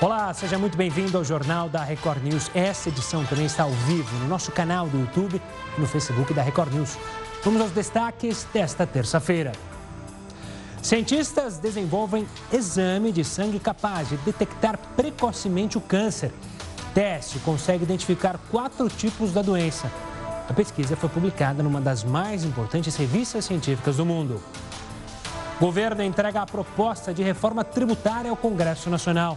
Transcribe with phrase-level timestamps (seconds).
[0.00, 2.50] Olá, seja muito bem-vindo ao Jornal da Record News.
[2.54, 5.40] Essa edição também está ao vivo no nosso canal do YouTube
[5.76, 6.98] e no Facebook da Record News.
[7.44, 9.52] Vamos aos destaques desta terça-feira.
[10.82, 16.32] Cientistas desenvolvem exame de sangue capaz de detectar precocemente o câncer.
[16.92, 19.88] Teste consegue identificar quatro tipos da doença.
[20.48, 24.42] A pesquisa foi publicada numa das mais importantes revistas científicas do mundo.
[25.60, 29.36] Governo entrega a proposta de reforma tributária ao Congresso Nacional.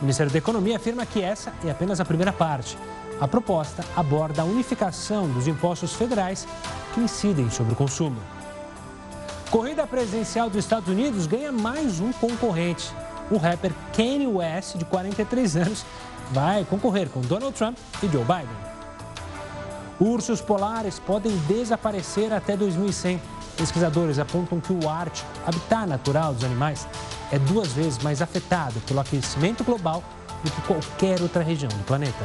[0.00, 2.78] O Ministério da Economia afirma que essa é apenas a primeira parte.
[3.20, 6.48] A proposta aborda a unificação dos impostos federais
[6.94, 8.16] que incidem sobre o consumo.
[9.50, 12.90] Corrida presidencial dos Estados Unidos ganha mais um concorrente.
[13.30, 15.84] O rapper Kanye West, de 43 anos,
[16.32, 18.56] vai concorrer com Donald Trump e Joe Biden.
[20.00, 23.20] Ursos polares podem desaparecer até 2100.
[23.58, 26.86] Pesquisadores apontam que o Ártico, habitat natural dos animais,
[27.32, 30.04] é duas vezes mais afetado pelo aquecimento global
[30.44, 32.24] do que qualquer outra região do planeta.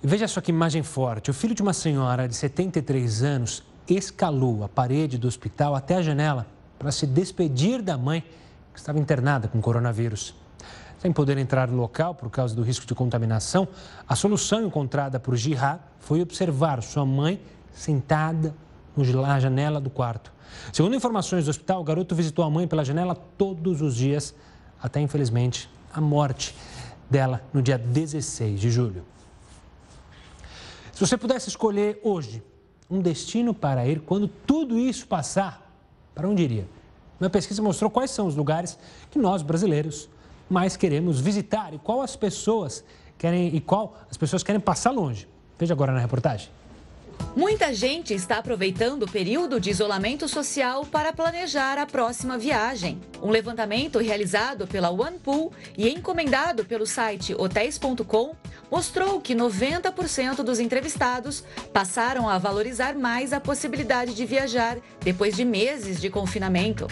[0.00, 1.28] Veja só que imagem forte.
[1.28, 6.02] O filho de uma senhora de 73 anos escalou a parede do hospital até a
[6.02, 6.46] janela
[6.78, 8.24] para se despedir da mãe
[8.72, 10.40] que estava internada com coronavírus.
[11.02, 13.66] Sem poder entrar no local por causa do risco de contaminação,
[14.08, 18.54] a solução encontrada por Jihad foi observar sua mãe sentada
[18.96, 20.32] na janela do quarto.
[20.72, 24.32] Segundo informações do hospital, o garoto visitou a mãe pela janela todos os dias,
[24.80, 26.54] até infelizmente a morte
[27.10, 29.04] dela no dia 16 de julho.
[30.92, 32.40] Se você pudesse escolher hoje
[32.88, 35.68] um destino para ir quando tudo isso passar,
[36.14, 36.68] para onde iria?
[37.20, 38.78] Uma pesquisa mostrou quais são os lugares
[39.10, 40.08] que nós brasileiros
[40.48, 42.84] mais queremos visitar e qual as pessoas
[43.18, 45.28] querem e qual as pessoas querem passar longe.
[45.58, 46.48] Veja agora na reportagem.
[47.34, 53.00] Muita gente está aproveitando o período de isolamento social para planejar a próxima viagem.
[53.22, 58.34] Um levantamento realizado pela OnePool e encomendado pelo site hotéis.com
[58.70, 65.44] mostrou que 90% dos entrevistados passaram a valorizar mais a possibilidade de viajar depois de
[65.44, 66.86] meses de confinamento.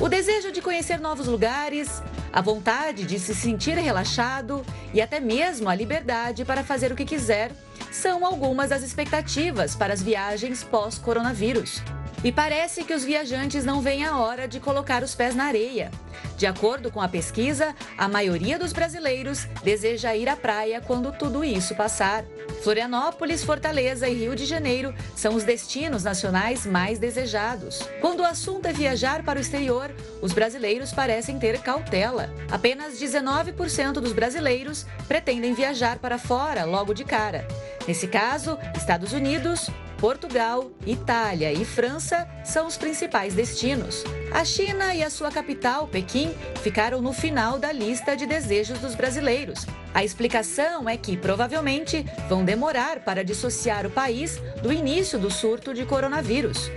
[0.00, 2.02] O desejo de conhecer novos lugares,
[2.32, 7.04] a vontade de se sentir relaxado e até mesmo a liberdade para fazer o que
[7.04, 7.52] quiser
[7.92, 11.82] são algumas das expectativas para as viagens pós-coronavírus.
[12.22, 15.90] E parece que os viajantes não veem a hora de colocar os pés na areia.
[16.36, 21.42] De acordo com a pesquisa, a maioria dos brasileiros deseja ir à praia quando tudo
[21.42, 22.24] isso passar.
[22.62, 27.80] Florianópolis, Fortaleza e Rio de Janeiro são os destinos nacionais mais desejados.
[28.02, 32.28] Quando o assunto é viajar para o exterior, os brasileiros parecem ter cautela.
[32.50, 37.46] Apenas 19% dos brasileiros pretendem viajar para fora logo de cara.
[37.88, 39.70] Nesse caso, Estados Unidos,
[40.00, 44.02] Portugal, Itália e França são os principais destinos.
[44.32, 48.94] A China e a sua capital, Pequim, ficaram no final da lista de desejos dos
[48.94, 49.66] brasileiros.
[49.92, 55.74] A explicação é que, provavelmente, vão demorar para dissociar o país do início do surto
[55.74, 56.70] de coronavírus.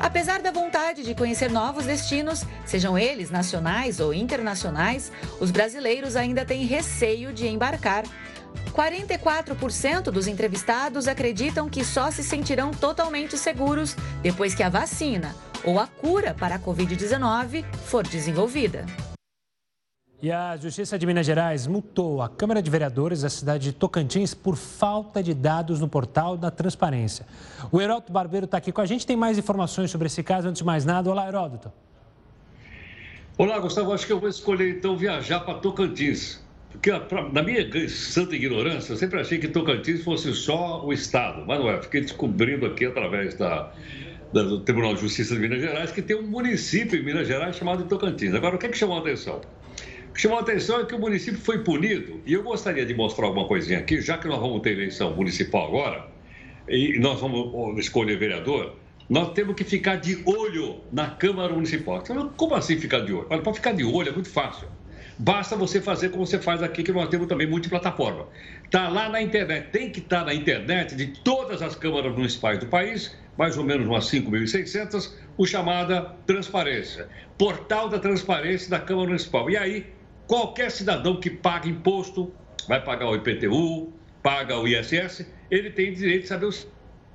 [0.00, 6.44] Apesar da vontade de conhecer novos destinos, sejam eles nacionais ou internacionais, os brasileiros ainda
[6.44, 8.02] têm receio de embarcar.
[8.74, 15.78] 44% dos entrevistados acreditam que só se sentirão totalmente seguros depois que a vacina ou
[15.78, 18.84] a cura para a Covid-19 for desenvolvida.
[20.20, 24.34] E a Justiça de Minas Gerais multou a Câmara de Vereadores da cidade de Tocantins
[24.34, 27.26] por falta de dados no portal da transparência.
[27.70, 30.48] O Heródoto Barbeiro está aqui com a gente, tem mais informações sobre esse caso.
[30.48, 31.70] Antes de mais nada, olá, Heródoto.
[33.36, 33.92] Olá, Gustavo.
[33.92, 36.43] Acho que eu vou escolher então viajar para Tocantins.
[36.74, 36.90] Porque,
[37.32, 41.70] na minha santa ignorância, eu sempre achei que Tocantins fosse só o Estado, mas não
[41.70, 41.80] é.
[41.80, 43.72] Fiquei descobrindo aqui através da,
[44.32, 47.56] da, do Tribunal de Justiça de Minas Gerais que tem um município em Minas Gerais
[47.56, 48.34] chamado Tocantins.
[48.34, 49.40] Agora, o que, é que chamou a atenção?
[50.10, 52.94] O que chamou a atenção é que o município foi punido, e eu gostaria de
[52.94, 56.08] mostrar alguma coisinha aqui, já que nós vamos ter eleição municipal agora,
[56.68, 58.76] e nós vamos escolher vereador,
[59.08, 62.02] nós temos que ficar de olho na Câmara Municipal.
[62.36, 63.26] Como assim ficar de olho?
[63.26, 64.68] Para ficar de olho é muito fácil.
[65.18, 68.26] Basta você fazer como você faz aqui, que nós temos também multiplataforma.
[68.64, 72.58] Está lá na internet, tem que estar tá na internet de todas as câmaras municipais
[72.58, 77.08] do país, mais ou menos umas 5.600, o chamada transparência.
[77.38, 79.48] Portal da transparência da Câmara Municipal.
[79.48, 79.86] E aí,
[80.26, 82.32] qualquer cidadão que paga imposto,
[82.66, 86.52] vai pagar o IPTU, paga o ISS, ele tem direito de saber o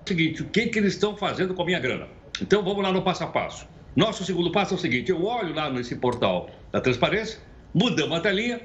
[0.05, 2.07] seguinte, o que, que eles estão fazendo com a minha grana.
[2.41, 3.67] Então, vamos lá no passo a passo.
[3.93, 7.39] Nosso segundo passo é o seguinte, eu olho lá nesse portal da transparência,
[7.73, 8.61] Mudamos a telinha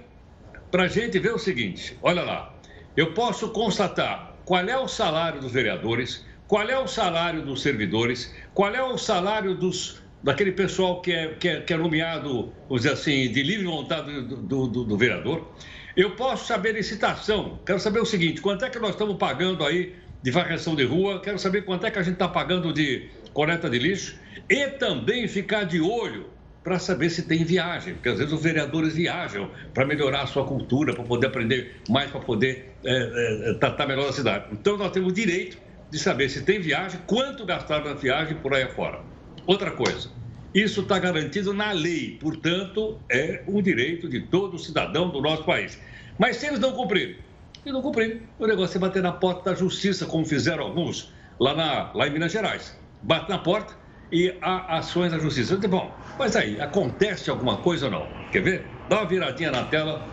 [0.70, 2.54] para a gente ver o seguinte: olha lá,
[2.96, 8.34] eu posso constatar qual é o salário dos vereadores, qual é o salário dos servidores,
[8.54, 12.82] qual é o salário dos, daquele pessoal que é, que é, que é nomeado, vamos
[12.82, 15.52] dizer assim, de livre vontade do, do, do vereador.
[15.94, 19.94] Eu posso saber licitação, quero saber o seguinte, quanto é que nós estamos pagando aí
[20.22, 23.68] de varreção de rua, quero saber quanto é que a gente está pagando de coleta
[23.68, 24.18] de lixo?
[24.48, 26.33] E também ficar de olho
[26.64, 30.46] para saber se tem viagem, porque às vezes os vereadores viajam para melhorar a sua
[30.46, 34.46] cultura, para poder aprender mais, para poder é, é, tratar melhor a cidade.
[34.50, 35.58] Então nós temos o direito
[35.90, 39.00] de saber se tem viagem, quanto gastar na viagem por aí afora.
[39.46, 40.08] Outra coisa,
[40.54, 45.78] isso está garantido na lei, portanto, é um direito de todo cidadão do nosso país.
[46.18, 47.16] Mas se eles não cumprirem,
[47.62, 51.54] se não cumprirem, o negócio é bater na porta da justiça, como fizeram alguns lá,
[51.54, 52.74] na, lá em Minas Gerais.
[53.02, 53.83] Bate na porta
[54.14, 55.56] e há ações da justiça.
[55.56, 58.06] Digo, bom, mas aí, acontece alguma coisa ou não?
[58.30, 58.66] Quer ver?
[58.88, 60.08] Dá uma viradinha na tela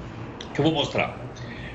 [0.52, 1.16] que eu vou mostrar.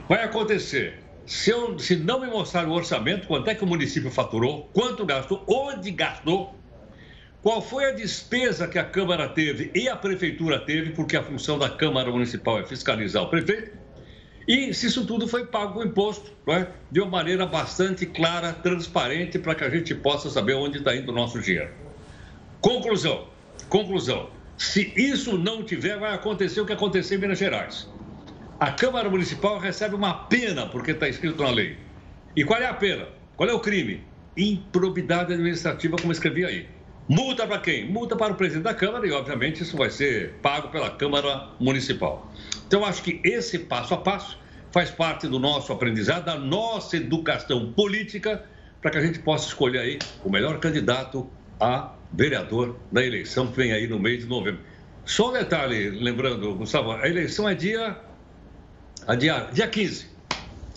[0.09, 1.05] Vai acontecer.
[1.25, 5.07] Se, eu, se não me mostrar o orçamento, quanto é que o município faturou, quanto
[5.07, 6.57] gastou, onde gastou,
[7.41, 11.57] qual foi a despesa que a Câmara teve e a Prefeitura teve, porque a função
[11.57, 13.71] da Câmara Municipal é fiscalizar o prefeito,
[14.49, 16.67] e se isso tudo foi pago com imposto, é?
[16.91, 21.11] de uma maneira bastante clara, transparente, para que a gente possa saber onde está indo
[21.11, 21.86] o nosso dinheiro.
[22.67, 23.29] Conclusão,
[23.69, 24.29] conclusão.
[24.59, 27.89] Se isso não tiver, vai acontecer o que aconteceu em Minas Gerais.
[28.59, 31.79] A Câmara Municipal recebe uma pena, porque está escrito na lei.
[32.35, 33.07] E qual é a pena?
[33.37, 34.03] Qual é o crime?
[34.37, 36.67] Improbidade administrativa, como escrevi aí.
[37.09, 37.89] Multa para quem?
[37.89, 42.29] Multa para o presidente da Câmara e, obviamente, isso vai ser pago pela Câmara Municipal.
[42.67, 44.41] Então, acho que esse passo a passo
[44.73, 48.45] faz parte do nosso aprendizado, da nossa educação política,
[48.83, 51.31] para que a gente possa escolher aí o melhor candidato
[51.61, 54.61] a vereador da eleição que vem aí no mês de novembro.
[55.05, 57.97] Só um detalhe, lembrando, Gustavo, a eleição é dia,
[59.07, 60.07] a dia, dia 15.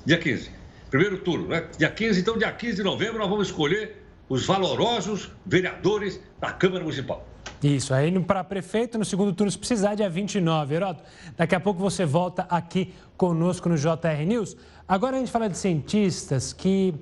[0.05, 0.51] Dia 15.
[0.89, 1.67] Primeiro turno, né?
[1.77, 3.97] Dia 15, então dia 15 de novembro nós vamos escolher
[4.27, 7.27] os valorosos vereadores da Câmara Municipal.
[7.61, 10.75] Isso, aí para prefeito, no segundo turno, se precisar, dia 29.
[10.75, 11.03] Heroto,
[11.35, 14.55] daqui a pouco você volta aqui conosco no JR News.
[14.87, 16.95] Agora a gente fala de cientistas que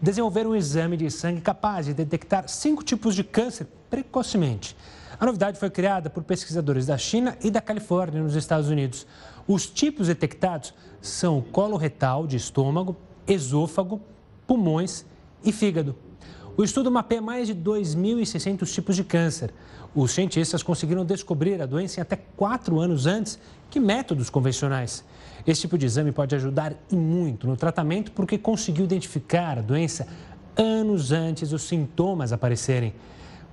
[0.00, 4.76] desenvolveram um exame de sangue capaz de detectar cinco tipos de câncer precocemente.
[5.18, 9.06] A novidade foi criada por pesquisadores da China e da Califórnia, nos Estados Unidos.
[9.48, 14.00] Os tipos detectados são colo retal de estômago, esôfago,
[14.46, 15.06] pulmões
[15.42, 15.96] e fígado.
[16.54, 19.54] O estudo mapeia mais de 2.600 tipos de câncer.
[19.94, 23.38] Os cientistas conseguiram descobrir a doença em até quatro anos antes
[23.70, 25.04] que métodos convencionais.
[25.46, 30.06] Esse tipo de exame pode ajudar e muito no tratamento porque conseguiu identificar a doença
[30.56, 32.94] anos antes dos sintomas aparecerem.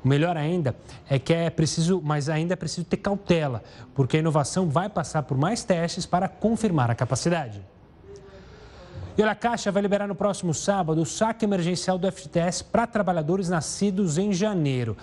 [0.03, 0.75] O melhor ainda
[1.09, 3.61] é que é preciso, mas ainda é preciso ter cautela,
[3.93, 7.61] porque a inovação vai passar por mais testes para confirmar a capacidade.
[9.19, 12.87] E olha, a Caixa vai liberar no próximo sábado o saque emergencial do FGTS para
[12.87, 14.95] trabalhadores nascidos em janeiro.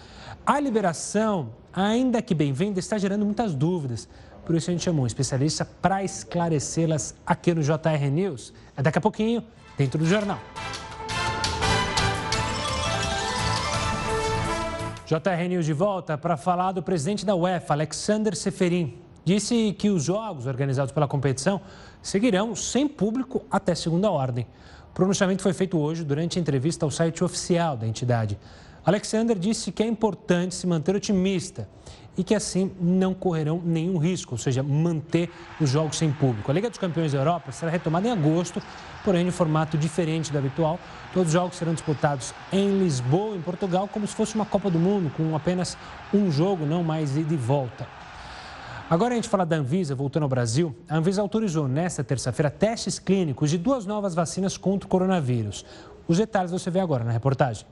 [0.46, 4.08] A liberação, ainda que bem-vinda, está gerando muitas dúvidas.
[4.46, 8.54] Por isso a gente chamou um especialista para esclarecê-las aqui no JR News.
[8.74, 9.44] É daqui a pouquinho,
[9.76, 10.40] dentro do jornal.
[15.04, 18.96] JR News de volta para falar do presidente da UEFA, Alexander Seferin.
[19.26, 21.60] Disse que os jogos organizados pela competição
[22.06, 24.46] seguirão sem público até segunda ordem.
[24.90, 28.38] O pronunciamento foi feito hoje durante a entrevista ao site oficial da entidade.
[28.84, 31.68] Alexander disse que é importante se manter otimista
[32.16, 35.28] e que assim não correrão nenhum risco, ou seja, manter
[35.60, 36.48] os jogos sem público.
[36.48, 38.62] A Liga dos Campeões da Europa será retomada em agosto,
[39.04, 40.78] porém em formato diferente do habitual.
[41.12, 44.78] Todos os jogos serão disputados em Lisboa, em Portugal, como se fosse uma Copa do
[44.78, 45.76] Mundo, com apenas
[46.14, 47.95] um jogo, não mais ida e volta.
[48.88, 50.72] Agora a gente fala da Anvisa, voltando ao Brasil.
[50.88, 55.64] A Anvisa autorizou nesta terça-feira testes clínicos de duas novas vacinas contra o coronavírus.
[56.06, 57.66] Os detalhes você vê agora na reportagem.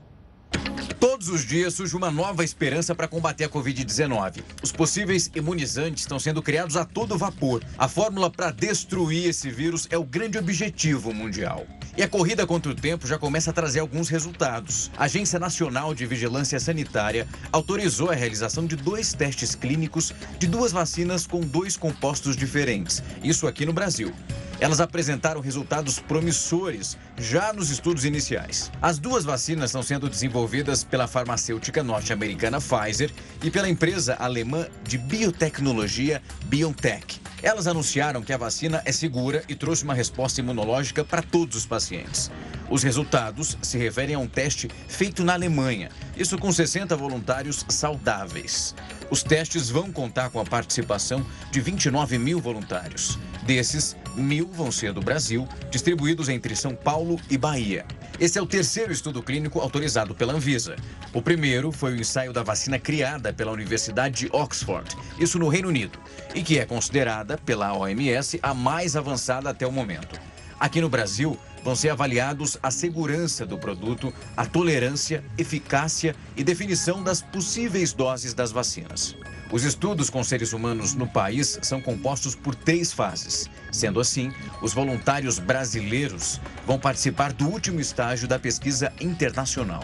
[1.25, 4.43] Todos os dias surge uma nova esperança para combater a Covid-19.
[4.61, 7.63] Os possíveis imunizantes estão sendo criados a todo vapor.
[7.79, 11.65] A fórmula para destruir esse vírus é o grande objetivo mundial.
[11.97, 14.91] E a corrida contra o tempo já começa a trazer alguns resultados.
[14.95, 20.71] A Agência Nacional de Vigilância Sanitária autorizou a realização de dois testes clínicos de duas
[20.71, 23.01] vacinas com dois compostos diferentes.
[23.23, 24.13] Isso aqui no Brasil.
[24.59, 28.71] Elas apresentaram resultados promissores já nos estudos iniciais.
[28.81, 33.11] As duas vacinas estão sendo desenvolvidas pela farmacêutica norte-americana Pfizer
[33.43, 37.21] e pela empresa alemã de biotecnologia BioNTech.
[37.45, 41.65] Elas anunciaram que a vacina é segura e trouxe uma resposta imunológica para todos os
[41.67, 42.31] pacientes.
[42.71, 48.73] Os resultados se referem a um teste feito na Alemanha, isso com 60 voluntários saudáveis.
[49.11, 53.19] Os testes vão contar com a participação de 29 mil voluntários.
[53.43, 57.85] Desses, mil vão ser do Brasil, distribuídos entre São Paulo e Bahia.
[58.19, 60.77] Esse é o terceiro estudo clínico autorizado pela Anvisa.
[61.13, 65.67] O primeiro foi o ensaio da vacina criada pela Universidade de Oxford, isso no Reino
[65.67, 65.99] Unido,
[66.33, 70.19] e que é considerada pela OMS a mais avançada até o momento.
[70.59, 77.01] Aqui no Brasil, vão ser avaliados a segurança do produto, a tolerância, eficácia e definição
[77.01, 79.15] das possíveis doses das vacinas.
[79.51, 83.49] Os estudos com seres humanos no país são compostos por três fases.
[83.71, 89.83] Sendo assim, os voluntários brasileiros vão participar do último estágio da pesquisa internacional.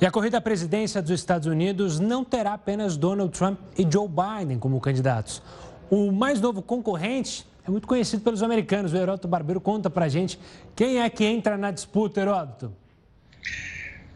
[0.00, 4.08] E a corrida à presidência dos Estados Unidos não terá apenas Donald Trump e Joe
[4.08, 5.40] Biden como candidatos.
[5.90, 8.92] O mais novo concorrente é muito conhecido pelos americanos.
[8.92, 10.38] O Heródoto Barbeiro conta pra gente
[10.74, 12.72] quem é que entra na disputa, Heródoto.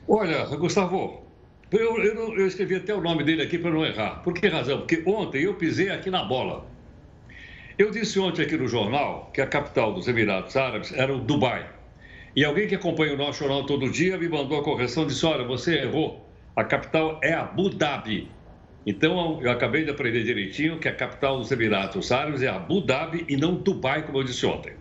[0.08, 1.22] Olha, Gustavo,
[1.70, 4.22] eu, eu, eu, escrevi até o nome dele aqui para não errar.
[4.24, 4.78] Por que razão?
[4.78, 6.66] Porque ontem eu pisei aqui na bola.
[7.78, 11.66] Eu disse ontem aqui no jornal que a capital dos Emirados Árabes era o Dubai.
[12.34, 15.24] E alguém que acompanha o nosso jornal todo dia me mandou a correção e disse:
[15.24, 16.28] olha, você errou.
[16.56, 18.28] A capital é Abu Dhabi.
[18.86, 23.24] Então eu acabei de aprender direitinho que a capital dos Emirados Árabes é Abu Dhabi
[23.28, 24.72] e não Dubai, como eu disse ontem.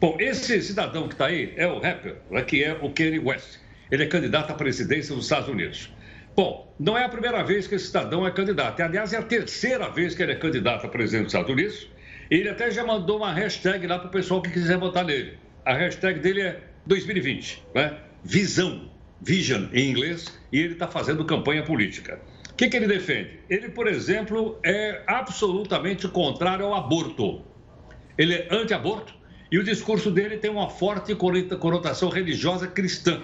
[0.00, 3.58] Bom, esse cidadão que está aí é o rapper, né, que é o Kanye West.
[3.90, 5.92] Ele é candidato à presidência dos Estados Unidos.
[6.36, 8.80] Bom, não é a primeira vez que esse cidadão é candidato.
[8.80, 11.90] Aliás, é a terceira vez que ele é candidato a presidente dos Estados Unidos.
[12.30, 15.36] Ele até já mandou uma hashtag lá para o pessoal que quiser votar nele.
[15.64, 17.98] A hashtag dele é 2020, né?
[18.22, 18.88] Visão,
[19.20, 22.20] vision em inglês, e ele está fazendo campanha política.
[22.58, 23.38] Que, que ele defende?
[23.48, 27.40] Ele, por exemplo, é absolutamente contrário ao aborto.
[28.18, 29.14] Ele é anti-aborto
[29.52, 33.22] e o discurso dele tem uma forte conotação religiosa cristã.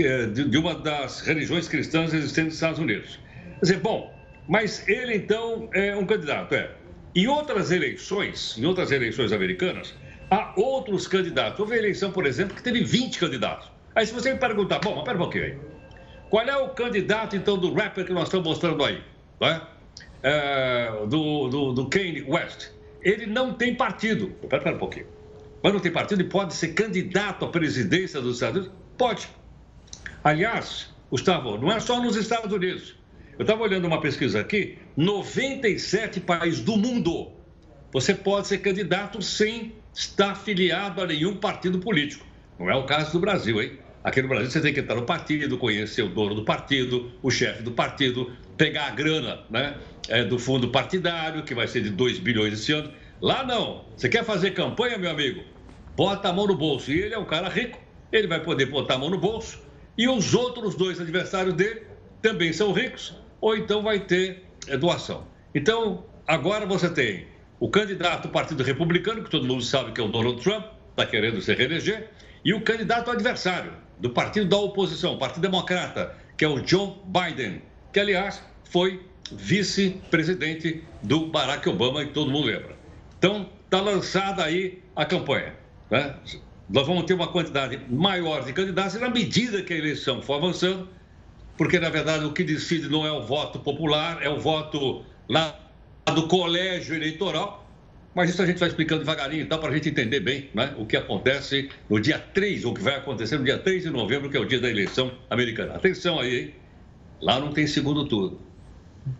[0.00, 3.20] É de uma das religiões cristãs existentes nos Estados Unidos.
[3.56, 4.10] Quer dizer, bom,
[4.48, 6.70] mas ele então é um candidato, é.
[7.14, 9.94] Em outras eleições, em outras eleições americanas,
[10.30, 11.60] há outros candidatos.
[11.60, 13.70] Houve eleição, por exemplo, que teve 20 candidatos.
[13.94, 15.75] Aí se você me perguntar, bom, mas pera um pouquinho aí.
[16.30, 19.02] Qual é o candidato, então, do rapper que nós estamos mostrando aí?
[19.40, 19.62] Né?
[20.22, 22.70] É, do, do, do Kanye West.
[23.02, 24.28] Ele não tem partido.
[24.48, 25.06] Pera, pera um pouquinho.
[25.62, 28.78] Mas não tem partido e pode ser candidato à presidência dos Estados Unidos?
[28.98, 29.28] Pode.
[30.24, 32.96] Aliás, Gustavo, não é só nos Estados Unidos.
[33.38, 37.30] Eu estava olhando uma pesquisa aqui, 97 países do mundo.
[37.92, 42.26] Você pode ser candidato sem estar afiliado a nenhum partido político.
[42.58, 43.78] Não é o caso do Brasil, hein?
[44.06, 47.28] Aqui no Brasil você tem que entrar no partido, conhecer o dono do partido, o
[47.28, 49.74] chefe do partido, pegar a grana né,
[50.08, 52.92] é, do fundo partidário, que vai ser de 2 bilhões esse ano.
[53.20, 53.84] Lá não.
[53.96, 55.42] Você quer fazer campanha, meu amigo?
[55.96, 56.92] Bota a mão no bolso.
[56.92, 57.80] E ele é um cara rico,
[58.12, 59.60] ele vai poder botar a mão no bolso
[59.98, 61.82] e os outros dois adversários dele
[62.22, 65.26] também são ricos, ou então vai ter é, doação.
[65.52, 67.26] Então, agora você tem
[67.58, 71.04] o candidato do Partido Republicano, que todo mundo sabe que é o Donald Trump, está
[71.04, 72.08] querendo se reeleger,
[72.44, 77.62] e o candidato adversário do Partido da Oposição, Partido Democrata, que é o John Biden,
[77.92, 82.76] que, aliás, foi vice-presidente do Barack Obama, e todo mundo lembra.
[83.18, 85.54] Então, está lançada aí a campanha.
[85.90, 86.14] Né?
[86.68, 90.88] nós vamos ter uma quantidade maior de candidatos na medida que a eleição for avançando,
[91.56, 95.58] porque na verdade o que decide não é o voto popular, é o voto lá
[96.12, 97.65] do colégio eleitoral,
[98.16, 100.86] mas isso a gente vai explicando devagarinho, então, para a gente entender bem né, o
[100.86, 104.30] que acontece no dia 3, ou o que vai acontecer no dia 3 de novembro,
[104.30, 105.74] que é o dia da eleição americana.
[105.74, 106.54] Atenção aí, hein?
[107.20, 108.38] Lá não tem segundo turno.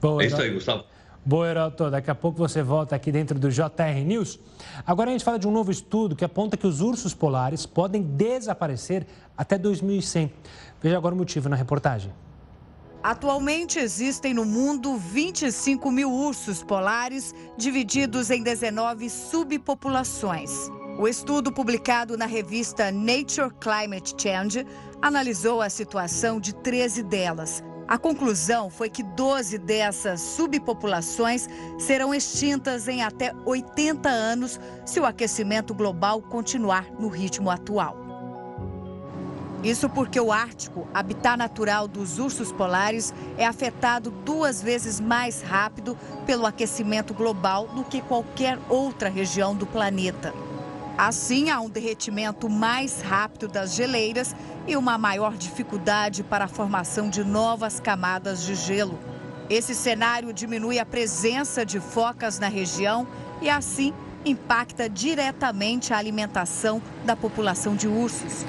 [0.00, 0.84] Boa, é isso aí, Gustavo.
[1.22, 1.90] Boa, Heroto.
[1.90, 4.40] Daqui a pouco você volta aqui dentro do JR News.
[4.86, 8.00] Agora a gente fala de um novo estudo que aponta que os ursos polares podem
[8.00, 10.32] desaparecer até 2100.
[10.82, 12.10] Veja agora o motivo na reportagem.
[13.06, 20.50] Atualmente existem no mundo 25 mil ursos polares, divididos em 19 subpopulações.
[20.98, 24.66] O estudo publicado na revista Nature Climate Change
[25.00, 31.48] analisou a situação de 13 delas, a conclusão foi que 12 dessas subpopulações
[31.78, 38.05] serão extintas em até 80 anos se o aquecimento global continuar no ritmo atual.
[39.62, 45.96] Isso porque o Ártico, habitat natural dos ursos polares, é afetado duas vezes mais rápido
[46.26, 50.32] pelo aquecimento global do que qualquer outra região do planeta.
[50.96, 54.34] Assim, há um derretimento mais rápido das geleiras
[54.66, 58.98] e uma maior dificuldade para a formação de novas camadas de gelo.
[59.48, 63.06] Esse cenário diminui a presença de focas na região
[63.40, 63.92] e, assim,
[64.24, 68.44] impacta diretamente a alimentação da população de ursos.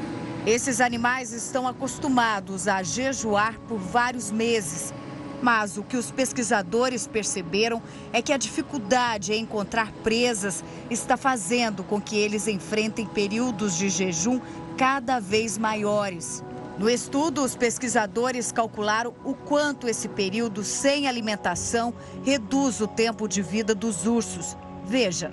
[0.48, 4.94] Esses animais estão acostumados a jejuar por vários meses
[5.42, 11.84] Mas o que os pesquisadores perceberam é que a dificuldade em encontrar presas está fazendo
[11.84, 14.39] com que eles enfrentem períodos de jejum
[14.77, 16.42] cada vez maiores.
[16.80, 23.42] No estudo, os pesquisadores calcularam o quanto esse período sem alimentação reduz o tempo de
[23.42, 24.56] vida dos ursos.
[24.86, 25.30] Veja,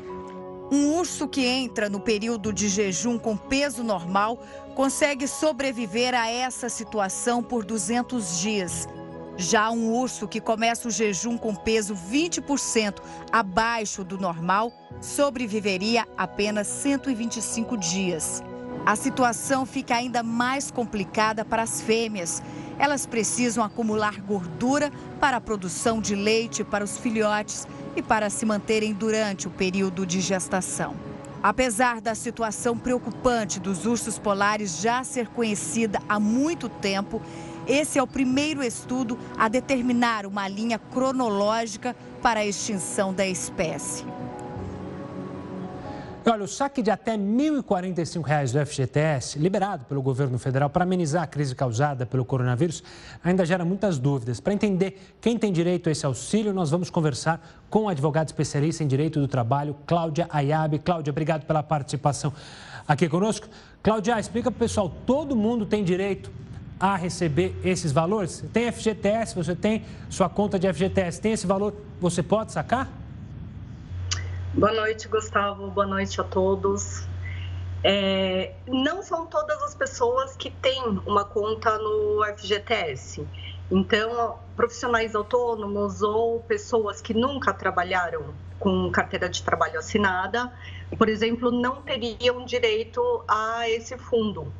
[0.70, 4.42] um urso que entra no período de jejum com peso normal
[4.74, 8.88] consegue sobreviver a essa situação por 200 dias.
[9.36, 13.00] Já um urso que começa o jejum com peso 20%
[13.32, 18.42] abaixo do normal sobreviveria apenas 125 dias.
[18.86, 22.42] A situação fica ainda mais complicada para as fêmeas.
[22.78, 27.66] Elas precisam acumular gordura para a produção de leite para os filhotes
[27.96, 31.13] e para se manterem durante o período de gestação.
[31.44, 37.20] Apesar da situação preocupante dos ursos polares já ser conhecida há muito tempo,
[37.66, 44.06] esse é o primeiro estudo a determinar uma linha cronológica para a extinção da espécie.
[46.26, 51.22] Olha, o saque de até R$ 1.045 do FGTS, liberado pelo governo federal para amenizar
[51.22, 52.82] a crise causada pelo coronavírus,
[53.22, 54.40] ainda gera muitas dúvidas.
[54.40, 58.82] Para entender quem tem direito a esse auxílio, nós vamos conversar com a advogada especialista
[58.82, 60.78] em direito do trabalho, Cláudia Ayabe.
[60.78, 62.32] Cláudia, obrigado pela participação
[62.88, 63.46] aqui conosco.
[63.82, 66.32] Cláudia, explica para o pessoal, todo mundo tem direito
[66.80, 68.42] a receber esses valores?
[68.50, 73.03] Tem FGTS, você tem sua conta de FGTS, tem esse valor, você pode sacar?
[74.56, 75.68] Boa noite, Gustavo.
[75.68, 77.08] Boa noite a todos.
[77.82, 83.26] É, não são todas as pessoas que têm uma conta no FGTS.
[83.68, 90.52] Então, profissionais autônomos ou pessoas que nunca trabalharam com carteira de trabalho assinada,
[90.96, 94.52] por exemplo, não teriam direito a esse fundo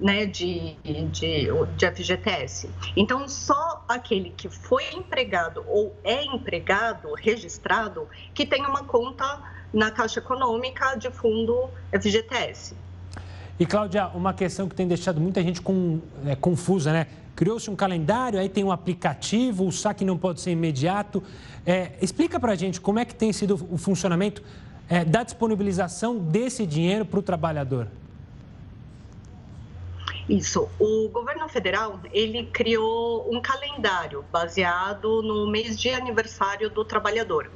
[0.00, 2.70] né, de, de, de FGTS.
[2.96, 9.40] Então, só aquele que foi empregado ou é empregado, registrado, que tem uma conta
[9.72, 12.74] na Caixa Econômica de fundo FGTS.
[13.58, 17.06] E, Cláudia, uma questão que tem deixado muita gente com, é, confusa, né?
[17.34, 21.22] Criou-se um calendário, aí tem um aplicativo, o saque não pode ser imediato.
[21.64, 24.42] É, explica para a gente como é que tem sido o funcionamento
[24.88, 27.88] é, da disponibilização desse dinheiro para o trabalhador.
[30.28, 30.68] Isso.
[30.78, 37.50] O governo federal ele criou um calendário baseado no mês de aniversário do trabalhador.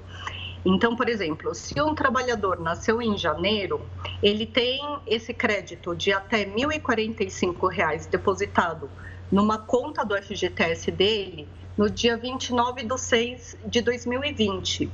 [0.64, 3.80] Então, por exemplo, se um trabalhador nasceu em janeiro,
[4.20, 8.90] ele tem esse crédito de até R$ 1.045 depositado
[9.30, 14.90] numa conta do FGTS dele no dia 29 de 6 de 2020.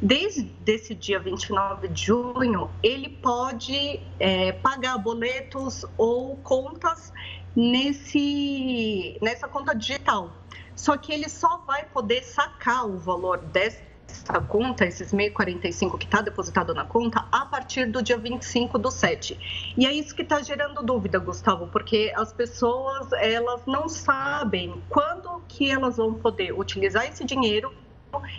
[0.00, 7.12] Desde esse dia 29 de junho, ele pode é, pagar boletos ou contas
[7.54, 10.30] nesse, nessa conta digital.
[10.74, 16.04] Só que ele só vai poder sacar o valor dessa essa conta, esses 1.045 que
[16.04, 19.74] está depositado na conta, a partir do dia 25 do 7.
[19.76, 25.42] E é isso que está gerando dúvida, Gustavo, porque as pessoas elas não sabem quando
[25.48, 27.72] que elas vão poder utilizar esse dinheiro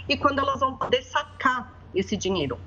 [0.07, 2.57] e quando elas vão poder sacar esse dinheiro.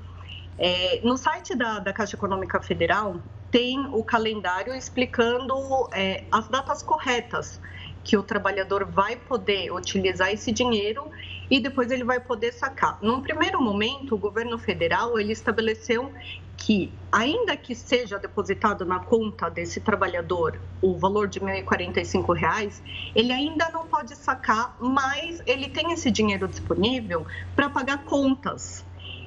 [0.58, 3.16] É, no site da, da, Caixa Econômica Federal
[3.50, 5.54] tem o calendário explicando
[5.92, 7.60] é, as datas corretas
[8.04, 11.10] que o trabalhador vai poder utilizar esse dinheiro
[11.50, 12.98] e depois ele vai poder sacar.
[13.02, 16.12] Num primeiro momento, o governo federal ele estabeleceu
[16.56, 22.80] que, ainda que seja depositado na conta desse trabalhador o valor de R$ 1.045,
[23.14, 28.84] ele ainda não pode sacar, mas ele tem esse dinheiro disponível para pagar contas.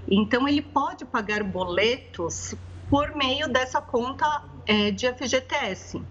[0.08, 2.56] Então, ele pode pagar boletos
[2.90, 6.02] por meio dessa conta é, de FGTS.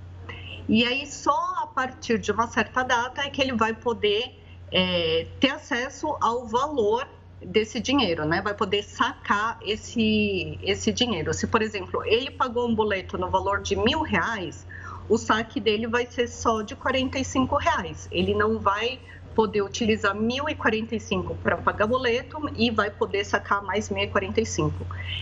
[0.68, 4.41] E aí, só a partir de uma certa data é que ele vai poder
[4.72, 7.06] é, ter acesso ao valor
[7.44, 8.40] desse dinheiro, né?
[8.40, 11.34] Vai poder sacar esse, esse dinheiro.
[11.34, 14.66] Se, por exemplo, ele pagou um boleto no valor de mil reais,
[15.08, 18.08] o saque dele vai ser só de 45 reais.
[18.10, 19.00] Ele não vai
[19.34, 24.72] poder utilizar 1.045 para pagar boleto e vai poder sacar mais 1.045.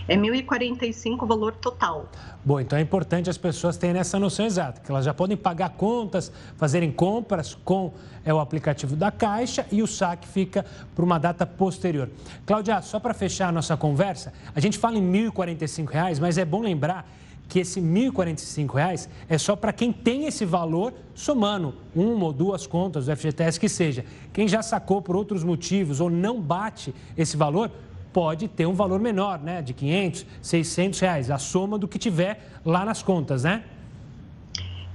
[0.07, 2.09] É 1.045 o valor total.
[2.43, 5.69] Bom, então é importante as pessoas terem essa noção exata, que elas já podem pagar
[5.69, 7.93] contas, fazerem compras com
[8.25, 12.09] é, o aplicativo da Caixa e o saque fica para uma data posterior.
[12.45, 16.45] Cláudia, só para fechar a nossa conversa, a gente fala em R$ 1.045, mas é
[16.45, 17.07] bom lembrar
[17.51, 22.65] que esse R$ 1.045 é só para quem tem esse valor somando uma ou duas
[22.65, 24.05] contas do FGTS que seja.
[24.31, 27.69] Quem já sacou por outros motivos ou não bate esse valor,
[28.13, 29.61] pode ter um valor menor, né?
[29.61, 33.65] De 500, 600 reais, a soma do que tiver lá nas contas, né?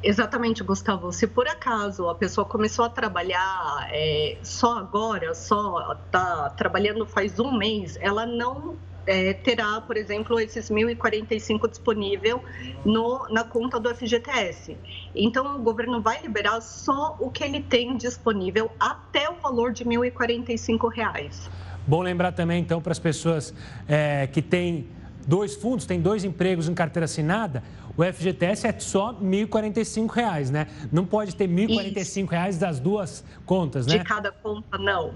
[0.02, 1.12] Exatamente, Gustavo.
[1.12, 7.38] Se por acaso a pessoa começou a trabalhar é, só agora, só está trabalhando faz
[7.38, 12.42] um mês, ela não é, terá, por exemplo, esses 1.045 disponível
[12.84, 14.76] no, na conta do FGTS.
[15.14, 19.84] Então, o governo vai liberar só o que ele tem disponível até o valor de
[19.84, 21.48] R$ 1.045.
[21.86, 23.54] Bom lembrar também, então, para as pessoas
[23.88, 24.88] é, que têm
[25.26, 27.62] dois fundos, têm dois empregos em carteira assinada,
[27.96, 30.66] o FGTS é só R$ 1.045, né?
[30.92, 33.98] Não pode ter R$ 1.045 das duas contas, né?
[33.98, 35.14] De cada conta, não.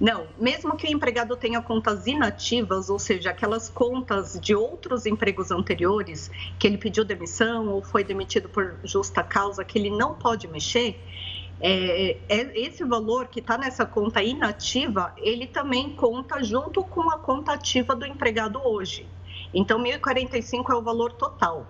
[0.00, 5.50] Não, mesmo que o empregado tenha contas inativas, ou seja, aquelas contas de outros empregos
[5.50, 10.48] anteriores, que ele pediu demissão ou foi demitido por justa causa, que ele não pode
[10.48, 10.98] mexer,
[11.60, 17.18] é, é, esse valor que está nessa conta inativa, ele também conta junto com a
[17.18, 19.06] conta ativa do empregado hoje.
[19.52, 21.66] Então, 1.045 é o valor total.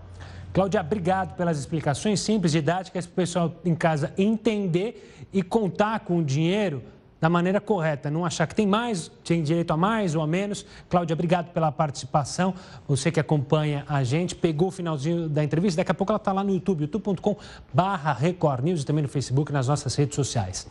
[0.52, 6.18] Cláudia, obrigado pelas explicações simples, didáticas, para o pessoal em casa entender e contar com
[6.18, 6.82] o dinheiro
[7.20, 10.64] da maneira correta, não achar que tem mais, tem direito a mais ou a menos.
[10.88, 12.54] Cláudia, obrigado pela participação.
[12.88, 16.32] Você que acompanha a gente, pegou o finalzinho da entrevista, daqui a pouco ela está
[16.32, 17.36] lá no YouTube, youtube.com
[17.74, 20.66] barra Record News e também no Facebook e nas nossas redes sociais.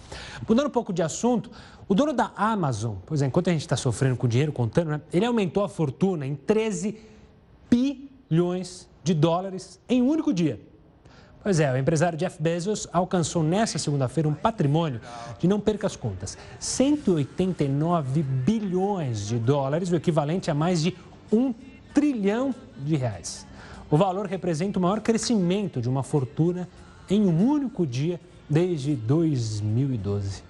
[0.47, 1.51] Mudando um pouco de assunto,
[1.87, 5.01] o dono da Amazon, pois é, enquanto a gente está sofrendo com dinheiro, contando, né,
[5.13, 6.97] ele aumentou a fortuna em 13
[7.69, 10.59] bilhões de dólares em um único dia.
[11.41, 14.99] Pois é, o empresário Jeff Bezos alcançou nesta segunda-feira um patrimônio
[15.39, 20.95] de não perca as contas, 189 bilhões de dólares, o equivalente a mais de
[21.31, 21.53] um
[21.93, 23.47] trilhão de reais.
[23.89, 26.67] O valor representa o maior crescimento de uma fortuna
[27.09, 30.43] em um único dia desde 2012.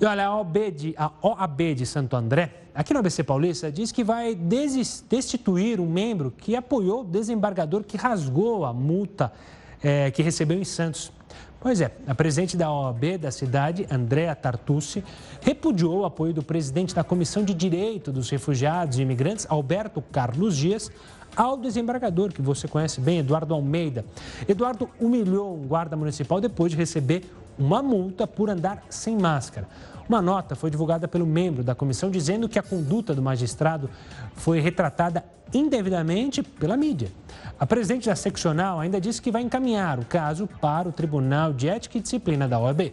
[0.00, 3.92] E olha, a OAB de, a OAB de Santo André, aqui no ABC Paulista, diz
[3.92, 9.32] que vai destituir um membro que apoiou o desembargador que rasgou a multa
[9.82, 11.12] é, que recebeu em Santos.
[11.60, 15.04] Pois é, a presidente da OAB da cidade, Andréa Tartucci,
[15.42, 20.56] repudiou o apoio do presidente da Comissão de Direito dos Refugiados e Imigrantes, Alberto Carlos
[20.56, 20.90] Dias,
[21.36, 24.04] ao desembargador, que você conhece bem, Eduardo Almeida.
[24.48, 27.24] Eduardo humilhou um guarda municipal depois de receber
[27.60, 29.68] uma multa por andar sem máscara.
[30.08, 33.88] Uma nota foi divulgada pelo membro da comissão dizendo que a conduta do magistrado
[34.34, 37.12] foi retratada indevidamente pela mídia.
[37.58, 41.68] A presidente da seccional ainda disse que vai encaminhar o caso para o Tribunal de
[41.68, 42.92] Ética e Disciplina da OAB.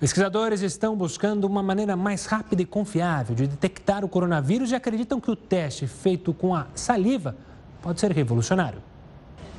[0.00, 5.20] Pesquisadores estão buscando uma maneira mais rápida e confiável de detectar o coronavírus e acreditam
[5.20, 7.36] que o teste feito com a saliva
[7.80, 8.82] pode ser revolucionário.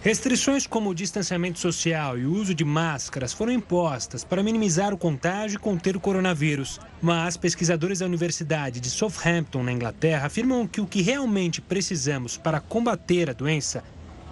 [0.06, 4.98] Restrições como o distanciamento social e o uso de máscaras foram impostas para minimizar o
[5.00, 6.80] contágio e conter o coronavírus.
[7.02, 12.60] Mas pesquisadores da Universidade de Southampton, na Inglaterra, afirmam que o que realmente precisamos para
[12.60, 13.84] combater a doença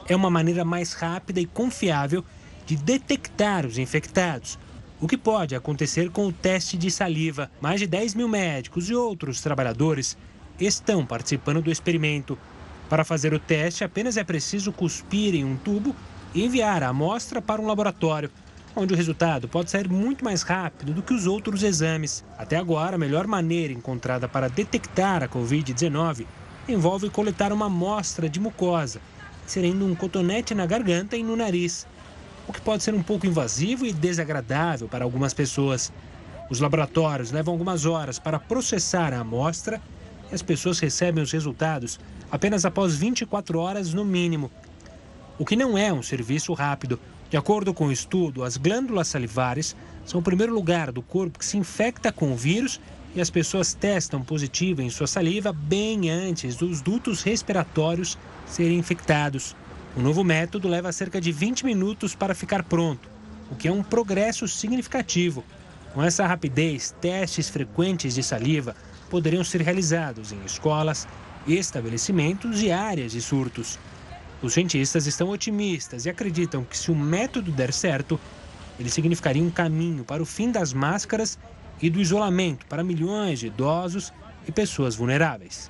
[0.07, 2.23] é uma maneira mais rápida e confiável
[2.67, 4.59] de detectar os infectados.
[5.01, 7.49] O que pode acontecer com o teste de saliva.
[7.59, 10.15] Mais de 10 mil médicos e outros trabalhadores
[10.59, 12.37] estão participando do experimento.
[12.89, 15.95] Para fazer o teste, apenas é preciso cuspir em um tubo
[16.33, 18.29] e enviar a amostra para um laboratório,
[18.75, 22.23] onde o resultado pode sair muito mais rápido do que os outros exames.
[22.37, 26.25] Até agora, a melhor maneira encontrada para detectar a Covid-19
[26.67, 28.99] envolve coletar uma amostra de mucosa,
[29.45, 31.85] inserindo um cotonete na garganta e no nariz,
[32.47, 35.91] o que pode ser um pouco invasivo e desagradável para algumas pessoas.
[36.49, 39.81] Os laboratórios levam algumas horas para processar a amostra
[40.33, 41.99] as pessoas recebem os resultados
[42.31, 44.49] apenas após 24 horas no mínimo,
[45.37, 46.99] o que não é um serviço rápido.
[47.29, 51.45] De acordo com o estudo, as glândulas salivares são o primeiro lugar do corpo que
[51.45, 52.81] se infecta com o vírus
[53.15, 58.17] e as pessoas testam positivo em sua saliva bem antes dos dutos respiratórios
[58.47, 59.55] serem infectados.
[59.95, 63.07] O novo método leva cerca de 20 minutos para ficar pronto,
[63.51, 65.43] o que é um progresso significativo.
[65.93, 68.75] Com essa rapidez, testes frequentes de saliva
[69.13, 71.07] poderiam ser realizados em escolas,
[71.47, 73.77] estabelecimentos e áreas de surtos.
[74.41, 78.19] Os cientistas estão otimistas e acreditam que, se o método der certo,
[78.79, 81.37] ele significaria um caminho para o fim das máscaras
[81.79, 84.11] e do isolamento para milhões de idosos
[84.47, 85.69] e pessoas vulneráveis.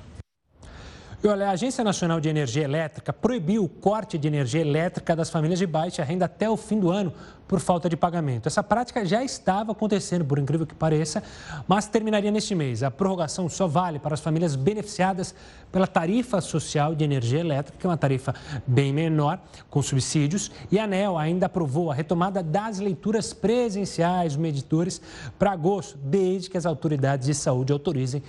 [1.21, 5.29] E olha, a Agência Nacional de Energia Elétrica proibiu o corte de energia elétrica das
[5.29, 7.13] famílias de baixa renda até o fim do ano
[7.47, 8.47] por falta de pagamento.
[8.47, 11.21] Essa prática já estava acontecendo, por incrível que pareça,
[11.67, 12.84] mas terminaria neste mês.
[12.84, 15.36] A prorrogação só vale para as famílias beneficiadas
[15.71, 18.34] pela tarifa social de energia elétrica, que é uma tarifa
[18.65, 24.41] bem menor, com subsídios, e a ANEL ainda aprovou a retomada das leituras presenciais dos
[24.41, 25.01] medidores
[25.39, 28.21] para agosto, desde que as autoridades de saúde autorizem.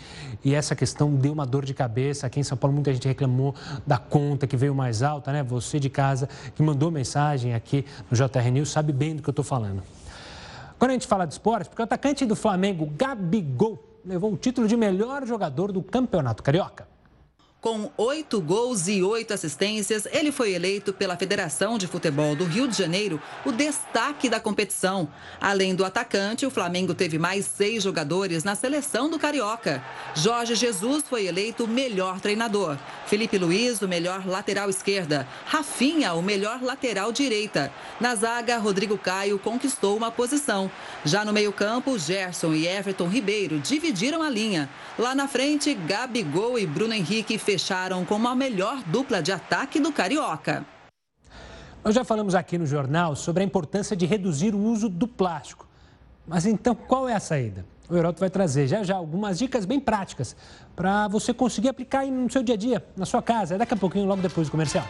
[0.43, 3.55] E essa questão deu uma dor de cabeça aqui em São Paulo muita gente reclamou
[3.87, 5.43] da conta que veio mais alta, né?
[5.43, 9.33] Você de casa que mandou mensagem aqui no JR News sabe bem do que eu
[9.33, 9.83] estou falando.
[10.79, 14.69] Quando a gente fala de esporte, porque o atacante do Flamengo, Gabigol, levou o título
[14.69, 16.94] de melhor jogador do Campeonato Carioca.
[17.65, 22.69] Com oito gols e oito assistências, ele foi eleito pela Federação de Futebol do Rio
[22.69, 25.09] de Janeiro o destaque da competição.
[25.41, 29.83] Além do atacante, o Flamengo teve mais seis jogadores na seleção do Carioca.
[30.15, 32.77] Jorge Jesus foi eleito o melhor treinador.
[33.07, 35.27] Felipe Luiz, o melhor lateral esquerda.
[35.47, 37.73] Rafinha, o melhor lateral direita.
[37.99, 40.71] Na zaga, Rodrigo Caio conquistou uma posição.
[41.03, 44.69] Já no meio-campo, Gerson e Everton Ribeiro dividiram a linha.
[44.99, 49.93] Lá na frente, Gabigol e Bruno Henrique fecharam como a melhor dupla de ataque do
[49.93, 50.67] Carioca.
[51.85, 55.65] Nós já falamos aqui no jornal sobre a importância de reduzir o uso do plástico.
[56.27, 57.65] Mas então, qual é a saída?
[57.89, 60.35] O Heroto vai trazer já já algumas dicas bem práticas
[60.75, 63.55] para você conseguir aplicar no seu dia a dia, na sua casa.
[63.55, 64.85] É daqui a pouquinho, logo depois do comercial.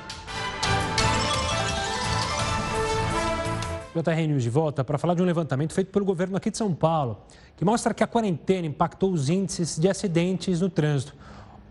[3.94, 6.72] JR News de volta para falar de um levantamento feito pelo governo aqui de São
[6.72, 7.20] Paulo,
[7.58, 11.14] que mostra que a quarentena impactou os índices de acidentes no trânsito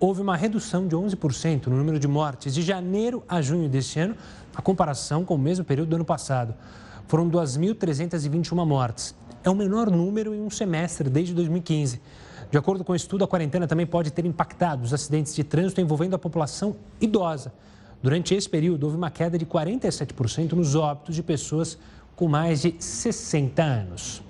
[0.06, 4.18] houve uma redução de 11% no número de mortes de janeiro a junho deste ano,
[4.54, 6.54] a comparação com o mesmo período do ano passado.
[7.08, 9.16] Foram 2.321 mortes.
[9.46, 12.02] É o menor número em um semestre desde 2015.
[12.52, 15.80] De acordo com o estudo, a quarentena também pode ter impactado os acidentes de trânsito
[15.80, 17.54] envolvendo a população idosa.
[18.02, 21.78] Durante esse período, houve uma queda de 47% nos óbitos de pessoas
[22.14, 24.22] com mais de 60 anos.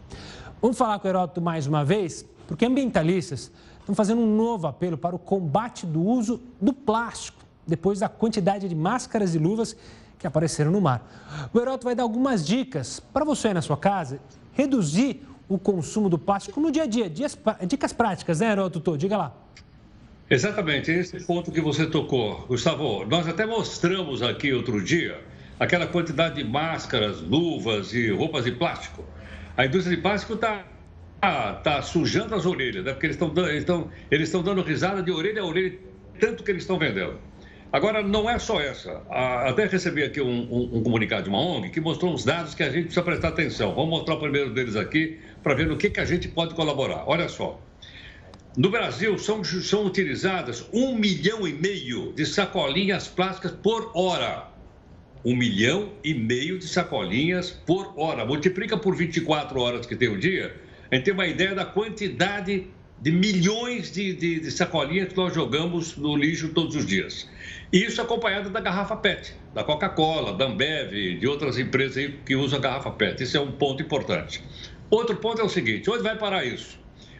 [0.62, 3.52] Vamos falar com o Heródoto mais uma vez, porque ambientalistas
[3.84, 8.68] estão fazendo um novo apelo para o combate do uso do plástico, depois da quantidade
[8.68, 9.76] de máscaras e luvas
[10.18, 11.50] que apareceram no mar.
[11.54, 14.20] O Heroto vai dar algumas dicas para você aí na sua casa
[14.54, 17.12] reduzir o consumo do plástico no dia a dia.
[17.68, 18.98] Dicas práticas, né, Heroto?
[18.98, 19.36] Diga lá.
[20.30, 22.46] Exatamente, esse ponto que você tocou.
[22.48, 25.22] Gustavo, nós até mostramos aqui outro dia
[25.60, 29.04] aquela quantidade de máscaras, luvas e roupas de plástico.
[29.56, 30.66] A indústria de plástico está
[31.24, 32.92] tá, tá sujando as orelhas, né?
[32.92, 33.66] Porque eles estão eles
[34.12, 35.80] eles dando risada de orelha a orelha,
[36.20, 37.18] tanto que eles estão vendendo.
[37.72, 39.02] Agora, não é só essa.
[39.10, 42.62] Até recebi aqui um, um, um, comunicado de uma ONG que mostrou uns dados que
[42.62, 43.74] a gente precisa prestar atenção.
[43.74, 47.04] Vamos mostrar o primeiro deles aqui para ver no que, que a gente pode colaborar.
[47.08, 47.60] Olha só.
[48.56, 54.50] No Brasil, são, são utilizadas um milhão e meio de sacolinhas plásticas por hora.
[55.26, 58.24] Um milhão e meio de sacolinhas por hora.
[58.24, 60.54] Multiplica por 24 horas que tem o dia,
[60.94, 62.68] a gente tem uma ideia da quantidade
[63.02, 67.28] de milhões de, de, de, sacolinhas que nós jogamos no lixo todos os dias.
[67.72, 72.92] Isso acompanhado da garrafa PET, da Coca-Cola, da Ambev, de outras empresas que usam garrafa
[72.92, 73.24] PET.
[73.24, 74.44] Isso é um ponto importante.
[74.92, 76.80] Outro ponto é o seguinte: onde vai parar isso?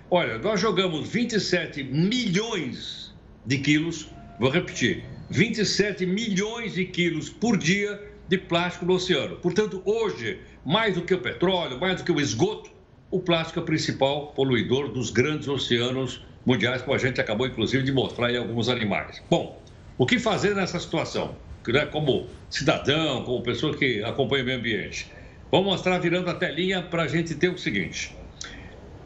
[0.10, 3.12] Olha, nós jogamos 27 milhões
[3.44, 4.08] de quilos,
[4.40, 9.38] vou repetir, 27 milhões de quilos por dia de plástico no oceano.
[9.38, 12.73] Portanto, hoje, mais do que o petróleo, mais do que o esgoto,
[13.14, 17.84] o plástico é o principal poluidor dos grandes oceanos mundiais, como a gente acabou, inclusive,
[17.84, 19.22] de mostrar em alguns animais.
[19.30, 19.62] Bom,
[20.00, 21.36] o que fazer nessa situação?
[21.68, 25.12] Né, como cidadão, como pessoa que acompanha o meio ambiente.
[25.52, 28.18] Vamos mostrar virando a telinha para a gente ter o seguinte.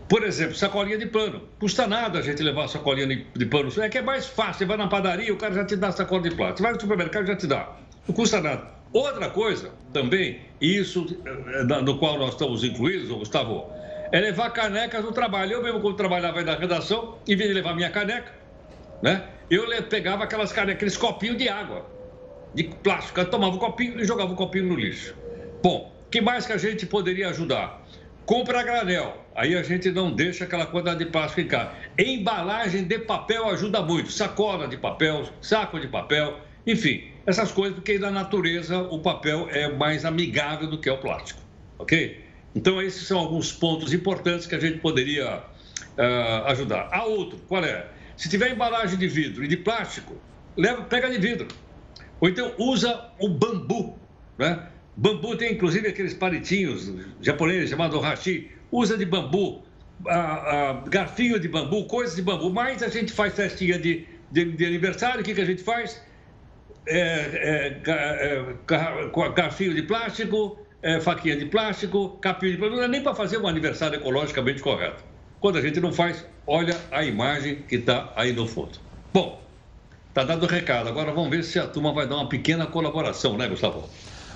[0.07, 1.41] Por exemplo, sacolinha de pano.
[1.59, 3.69] Custa nada a gente levar a sacolinha de pano.
[3.81, 4.59] É que é mais fácil.
[4.59, 6.59] Você vai na padaria, o cara já te dá a sacola de plástico.
[6.59, 7.75] Você vai no supermercado, já te dá.
[8.07, 8.77] Não custa nada.
[8.93, 13.69] Outra coisa também, isso eh, no qual nós estamos incluídos, Gustavo,
[14.11, 15.53] é levar canecas no trabalho.
[15.53, 18.31] Eu mesmo, quando trabalhava aí na redação, em vez de levar minha caneca,
[19.01, 19.23] né?
[19.49, 21.85] Eu pegava aquelas canecas, aqueles copinhos de água,
[22.53, 23.19] de plástico.
[23.19, 25.15] Eu tomava um copinho e jogava o um copinho no lixo.
[25.61, 27.85] Bom, que mais que a gente poderia ajudar?
[28.25, 29.25] Compra granel.
[29.33, 31.71] Aí a gente não deixa aquela quantidade de plástico em casa.
[31.97, 34.11] Embalagem de papel ajuda muito.
[34.11, 39.71] Sacola de papel, saco de papel, enfim, essas coisas, porque na natureza o papel é
[39.71, 41.39] mais amigável do que o plástico.
[41.79, 42.26] Ok?
[42.57, 45.43] Então, esses são alguns pontos importantes que a gente poderia
[45.95, 46.89] uh, ajudar.
[46.91, 47.85] A outro, qual é?
[48.15, 50.15] Se tiver embalagem de vidro e de plástico,
[50.57, 51.47] leva, pega de vidro.
[52.19, 53.95] Ou então usa o bambu,
[54.39, 54.69] né?
[54.95, 56.91] Bambu tem inclusive aqueles palitinhos
[57.21, 58.49] japoneses chamados hashi.
[58.71, 59.61] Usa de bambu,
[60.89, 62.49] garfinho de bambu, coisas de bambu.
[62.49, 66.01] Mas a gente faz festinha de, de, de aniversário, o que, que a gente faz?
[66.87, 72.87] É, é, é, garfinho de plástico, é, faquinha de plástico, capinha de plástico, não é
[72.87, 75.03] nem para fazer um aniversário ecologicamente correto.
[75.39, 78.79] Quando a gente não faz, olha a imagem que está aí no fundo.
[79.13, 79.41] Bom,
[80.09, 80.89] está dado o recado.
[80.89, 83.83] Agora vamos ver se a turma vai dar uma pequena colaboração, né, Gustavo?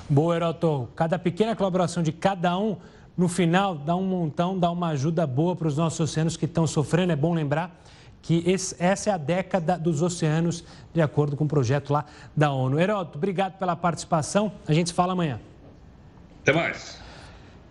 [0.07, 0.89] Boa, Heroto.
[0.95, 2.77] Cada pequena colaboração de cada um,
[3.17, 6.67] no final, dá um montão, dá uma ajuda boa para os nossos oceanos que estão
[6.67, 7.11] sofrendo.
[7.11, 7.81] É bom lembrar
[8.21, 12.51] que esse, essa é a década dos oceanos, de acordo com o projeto lá da
[12.51, 12.79] ONU.
[12.79, 14.51] Heroto, obrigado pela participação.
[14.67, 15.39] A gente se fala amanhã.
[16.41, 16.99] Até mais.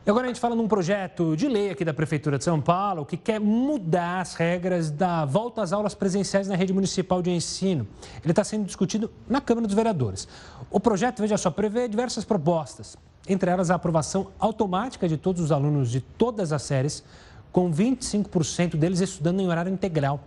[0.07, 3.17] Agora a gente fala num projeto de lei aqui da Prefeitura de São Paulo que
[3.17, 7.87] quer mudar as regras da volta às aulas presenciais na rede municipal de ensino.
[8.23, 10.27] Ele está sendo discutido na Câmara dos Vereadores.
[10.71, 12.97] O projeto, veja só, prevê diversas propostas,
[13.29, 17.05] entre elas a aprovação automática de todos os alunos de todas as séries,
[17.53, 20.21] com 25% deles estudando em horário integral.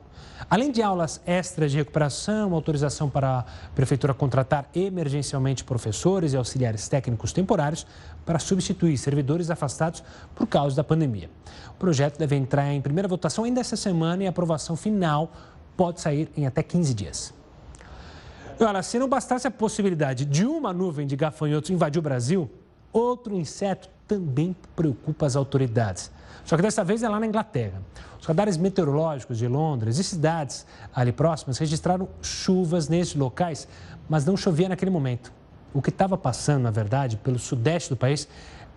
[0.50, 6.88] Além de aulas extras de recuperação, autorização para a Prefeitura contratar emergencialmente professores e auxiliares
[6.88, 7.86] técnicos temporários
[8.26, 10.04] para substituir servidores afastados
[10.36, 11.30] por causa da pandemia.
[11.72, 15.32] O projeto deve entrar em primeira votação ainda essa semana e a aprovação final
[15.76, 17.34] pode sair em até 15 dias.
[18.60, 22.50] Olha, se não bastasse a possibilidade de uma nuvem de gafanhotos invadir o Brasil,
[22.92, 26.12] outro inseto também preocupa as autoridades.
[26.46, 27.82] Só que dessa vez é lá na Inglaterra.
[28.24, 33.68] Os radares meteorológicos de Londres e cidades ali próximas registraram chuvas nesses locais,
[34.08, 35.30] mas não chovia naquele momento.
[35.74, 38.26] O que estava passando, na verdade, pelo sudeste do país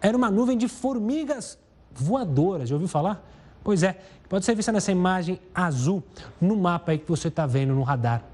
[0.00, 1.56] era uma nuvem de formigas
[1.94, 2.68] voadoras.
[2.68, 3.24] Já ouviu falar?
[3.62, 6.02] Pois é, pode ser vista nessa imagem azul
[6.40, 8.24] no mapa aí que você está vendo no radar.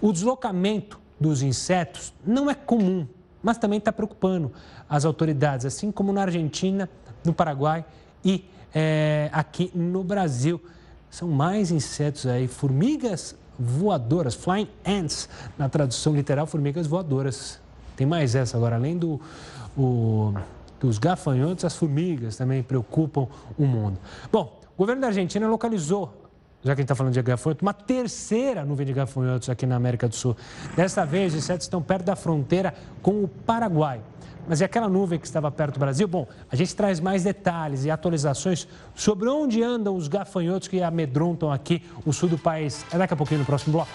[0.00, 3.08] O deslocamento dos insetos não é comum,
[3.42, 4.52] mas também está preocupando
[4.88, 6.88] as autoridades, assim como na Argentina,
[7.24, 7.84] no Paraguai
[8.24, 10.60] e é, aqui no Brasil.
[11.10, 15.28] São mais insetos aí, formigas voadoras, flying ants,
[15.58, 17.60] na tradução literal, formigas voadoras.
[17.96, 19.20] Tem mais essa agora, além do,
[19.76, 20.32] o,
[20.78, 23.26] dos gafanhotos, as formigas também preocupam
[23.58, 23.98] o mundo.
[24.32, 26.20] Bom, o governo da Argentina localizou
[26.62, 29.76] já que a gente está falando de gafanhotos, uma terceira nuvem de gafanhotos aqui na
[29.76, 30.36] América do Sul.
[30.76, 34.02] Dessa vez, os insetos estão perto da fronteira com o Paraguai.
[34.48, 36.08] Mas e aquela nuvem que estava perto do Brasil?
[36.08, 41.52] Bom, a gente traz mais detalhes e atualizações sobre onde andam os gafanhotos que amedrontam
[41.52, 42.84] aqui o sul do país.
[42.92, 43.90] É daqui a pouquinho no próximo bloco.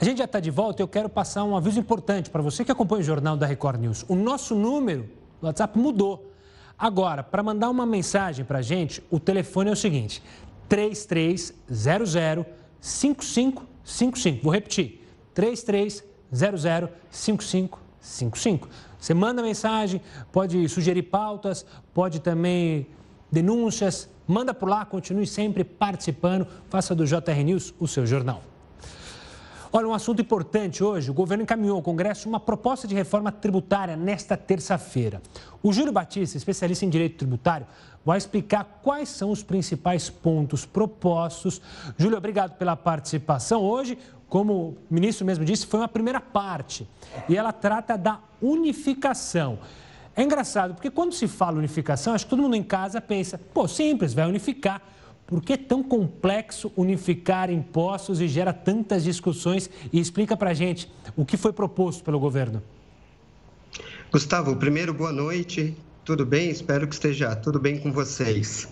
[0.00, 2.64] A gente já está de volta e eu quero passar um aviso importante para você
[2.64, 4.04] que acompanha o jornal da Record News.
[4.08, 5.08] O nosso número
[5.40, 6.32] do WhatsApp mudou.
[6.76, 10.20] Agora, para mandar uma mensagem para a gente, o telefone é o seguinte:
[10.68, 12.46] 3300
[12.80, 14.42] 5555.
[14.42, 18.68] Vou repetir: 3300 005555.
[18.98, 22.86] Você manda mensagem, pode sugerir pautas, pode também
[23.30, 24.08] denúncias.
[24.26, 26.46] Manda por lá, continue sempre participando.
[26.70, 28.42] Faça do JR News o seu jornal.
[29.74, 33.96] Olha, um assunto importante hoje: o governo encaminhou ao Congresso uma proposta de reforma tributária
[33.96, 35.22] nesta terça-feira.
[35.62, 37.66] O Júlio Batista, especialista em direito tributário,
[38.04, 41.62] vai explicar quais são os principais pontos propostos.
[41.96, 43.96] Júlio, obrigado pela participação hoje
[44.32, 46.88] como o ministro mesmo disse, foi uma primeira parte.
[47.28, 49.58] E ela trata da unificação.
[50.16, 53.68] É engraçado, porque quando se fala unificação, acho que todo mundo em casa pensa, pô,
[53.68, 54.80] simples, vai unificar.
[55.26, 59.68] Por que é tão complexo unificar impostos e gera tantas discussões?
[59.92, 62.62] E explica para gente o que foi proposto pelo governo.
[64.10, 65.76] Gustavo, primeiro, boa noite.
[66.06, 66.48] Tudo bem?
[66.48, 68.66] Espero que esteja tudo bem com vocês.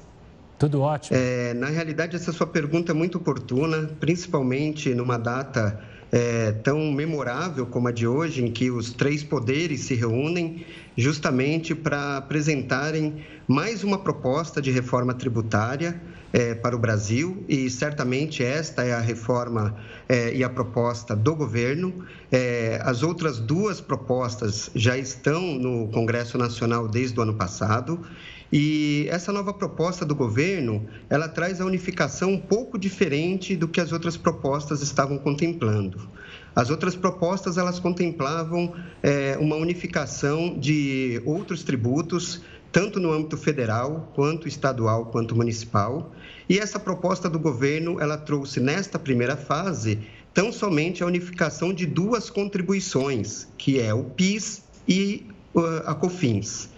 [0.60, 1.16] Tudo ótimo.
[1.18, 5.80] É, na realidade, essa sua pergunta é muito oportuna, principalmente numa data
[6.12, 11.74] é, tão memorável como a de hoje, em que os três poderes se reúnem justamente
[11.74, 15.98] para apresentarem mais uma proposta de reforma tributária
[16.30, 19.74] é, para o Brasil e certamente esta é a reforma
[20.06, 22.04] é, e a proposta do governo.
[22.30, 28.04] É, as outras duas propostas já estão no Congresso Nacional desde o ano passado
[28.52, 33.80] e essa nova proposta do governo, ela traz a unificação um pouco diferente do que
[33.80, 36.08] as outras propostas estavam contemplando.
[36.54, 44.10] As outras propostas elas contemplavam é, uma unificação de outros tributos, tanto no âmbito federal,
[44.14, 46.12] quanto estadual, quanto municipal.
[46.48, 50.00] E essa proposta do governo ela trouxe nesta primeira fase
[50.34, 56.69] tão somente a unificação de duas contribuições, que é o PIS e uh, a COFINS.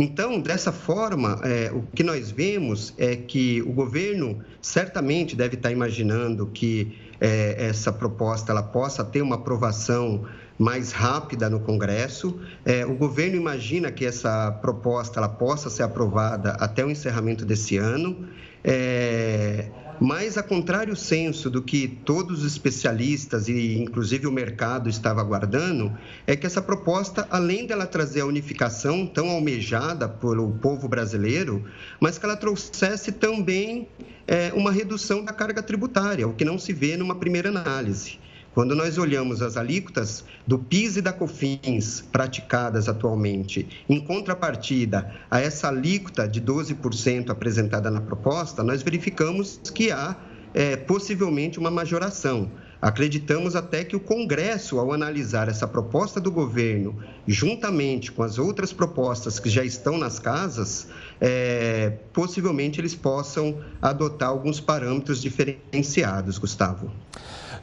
[0.00, 5.72] Então, dessa forma, é, o que nós vemos é que o governo certamente deve estar
[5.72, 10.24] imaginando que é, essa proposta ela possa ter uma aprovação
[10.56, 12.38] mais rápida no Congresso.
[12.64, 17.76] É, o governo imagina que essa proposta ela possa ser aprovada até o encerramento desse
[17.76, 18.28] ano.
[18.62, 19.68] É,
[20.00, 25.92] mas, a contrário senso do que todos os especialistas e inclusive o mercado estava aguardando,
[26.26, 31.64] é que essa proposta, além dela trazer a unificação tão almejada pelo povo brasileiro,
[32.00, 33.88] mas que ela trouxesse também
[34.26, 38.18] é, uma redução da carga tributária, o que não se vê numa primeira análise.
[38.58, 45.38] Quando nós olhamos as alíquotas do PIS e da COFINS praticadas atualmente, em contrapartida a
[45.38, 50.16] essa alíquota de 12% apresentada na proposta, nós verificamos que há
[50.52, 52.50] é, possivelmente uma majoração.
[52.82, 56.96] Acreditamos até que o Congresso, ao analisar essa proposta do governo,
[57.28, 60.88] juntamente com as outras propostas que já estão nas casas,
[61.20, 66.90] é, possivelmente eles possam adotar alguns parâmetros diferenciados, Gustavo.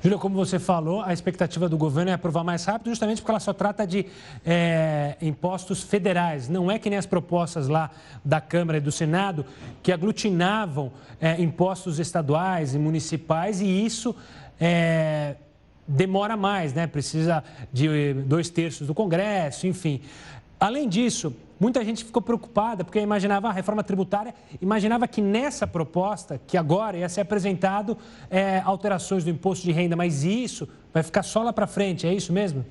[0.06, 3.40] Júlia, como você falou, a expectativa do governo é aprovar mais rápido, justamente porque ela
[3.40, 4.06] só trata de
[4.46, 6.48] é, impostos federais.
[6.48, 7.90] Não é que nem as propostas lá
[8.24, 9.46] da Câmara e do Senado,
[9.82, 14.16] que aglutinavam é, impostos estaduais e municipais, e isso
[14.60, 15.38] é,
[15.88, 16.86] demora mais, né?
[16.86, 17.44] Precisa
[17.74, 20.02] de dois terços do Congresso, enfim.
[20.60, 26.40] Além disso, muita gente ficou preocupada porque imaginava a reforma tributária, imaginava que nessa proposta,
[26.46, 27.98] que agora ia ser apresentado
[28.30, 32.14] é, alterações do imposto de renda, mas isso vai ficar só lá para frente, é
[32.14, 32.66] isso mesmo?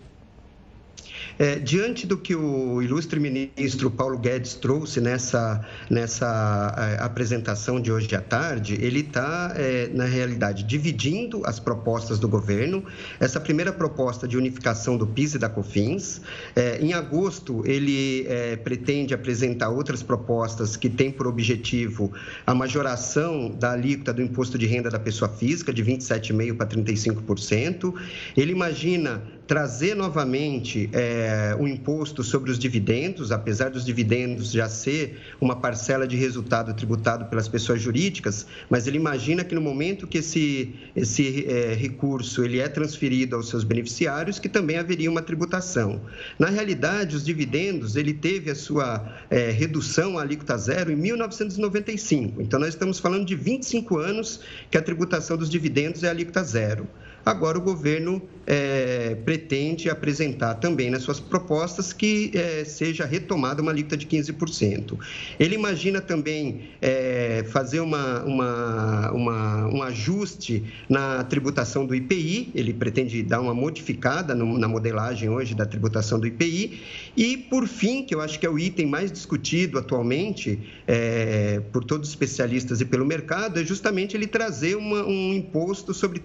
[1.39, 7.91] É, diante do que o ilustre ministro Paulo Guedes trouxe nessa, nessa é, apresentação de
[7.91, 12.85] hoje à tarde, ele está, é, na realidade, dividindo as propostas do governo.
[13.19, 16.21] Essa primeira proposta de unificação do PIS e da COFINS.
[16.55, 22.13] É, em agosto, ele é, pretende apresentar outras propostas que têm por objetivo
[22.47, 27.95] a majoração da alíquota do imposto de renda da pessoa física de 27,5% para 35%.
[28.37, 35.21] Ele imagina trazer novamente é, o imposto sobre os dividendos, apesar dos dividendos já ser
[35.41, 40.19] uma parcela de resultado tributado pelas pessoas jurídicas, mas ele imagina que no momento que
[40.19, 46.01] esse, esse é, recurso ele é transferido aos seus beneficiários, que também haveria uma tributação.
[46.39, 52.41] Na realidade, os dividendos, ele teve a sua é, redução à alíquota zero em 1995.
[52.41, 54.41] Então, nós estamos falando de 25 anos
[54.71, 56.89] que a tributação dos dividendos é alíquota zero.
[57.25, 63.71] Agora, o governo é, pretende apresentar também nas suas propostas que é, seja retomada uma
[63.71, 64.99] alíquota de 15%.
[65.39, 72.73] Ele imagina também é, fazer uma, uma, uma, um ajuste na tributação do IPI, ele
[72.73, 76.81] pretende dar uma modificada no, na modelagem hoje da tributação do IPI.
[77.17, 81.85] E, por fim, que eu acho que é o item mais discutido atualmente é, por
[81.85, 86.19] todos os especialistas e pelo mercado, é justamente ele trazer uma, um imposto sobre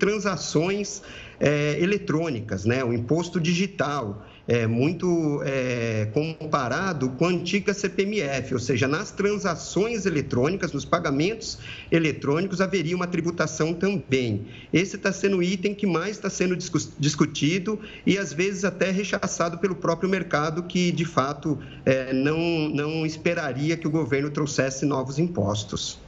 [0.89, 1.01] transações
[1.39, 2.83] é, eletrônicas, né?
[2.83, 10.05] o imposto digital, é, muito é, comparado com a antiga CPMF, ou seja, nas transações
[10.05, 11.59] eletrônicas, nos pagamentos
[11.91, 14.47] eletrônicos, haveria uma tributação também.
[14.73, 16.57] Esse está sendo o item que mais está sendo
[16.97, 23.05] discutido e, às vezes, até rechaçado pelo próprio mercado, que, de fato, é, não, não
[23.05, 25.99] esperaria que o governo trouxesse novos impostos.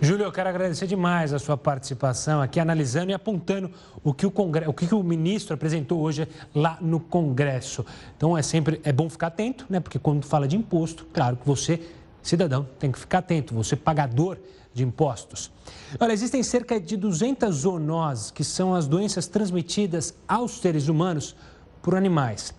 [0.00, 3.70] Júlio, eu quero agradecer demais a sua participação aqui, analisando e apontando
[4.02, 7.84] o que o, Congresso, o, que o ministro apresentou hoje lá no Congresso.
[8.16, 9.80] Então, é sempre é bom ficar atento, né?
[9.80, 11.80] Porque quando fala de imposto, claro que você,
[12.22, 14.38] cidadão, tem que ficar atento, você pagador
[14.72, 15.50] de impostos.
[16.00, 21.36] Olha, existem cerca de 200 zoonoses, que são as doenças transmitidas aos seres humanos
[21.80, 22.52] por animais.